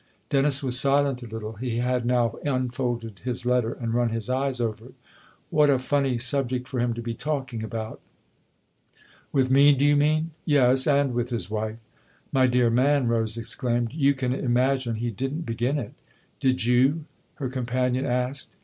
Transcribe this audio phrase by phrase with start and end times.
[0.31, 4.59] Dennis was silent a little: he had now unfolded his letter and run his eyes
[4.59, 4.95] over it."
[5.51, 7.99] What a funny subject for him to be talking about!"
[9.31, 11.77] THE OTHER HOUSE 59" With me, do you mean?"" Yes, and with his wife."
[12.31, 15.93] "My dear man," Rose exclaimed, "you can imagine he didn't begin it!"
[16.39, 17.05] "Did you?"
[17.35, 18.55] her companion asked.